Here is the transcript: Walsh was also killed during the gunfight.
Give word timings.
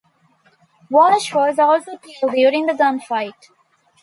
Walsh 0.89 1.31
was 1.31 1.59
also 1.59 1.95
killed 1.97 2.31
during 2.33 2.65
the 2.65 2.73
gunfight. 2.73 3.35